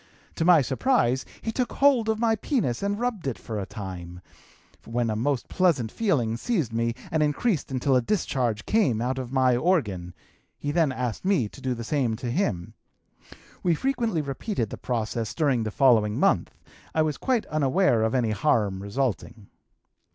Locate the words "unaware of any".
17.45-18.31